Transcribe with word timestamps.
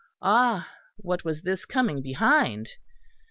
Ah! 0.23 0.67
what 0.97 1.23
was 1.23 1.43
this 1.43 1.63
coming 1.63 2.01
behind? 2.01 2.69